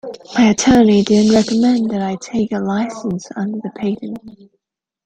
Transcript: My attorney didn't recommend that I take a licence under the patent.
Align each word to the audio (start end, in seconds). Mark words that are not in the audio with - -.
My 0.33 0.49
attorney 0.49 1.03
didn't 1.03 1.35
recommend 1.35 1.91
that 1.91 2.01
I 2.01 2.15
take 2.15 2.51
a 2.53 2.57
licence 2.57 3.29
under 3.37 3.59
the 3.61 3.69
patent. 3.75 4.17